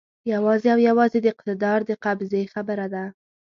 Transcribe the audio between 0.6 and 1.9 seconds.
او یوازې د اقتدار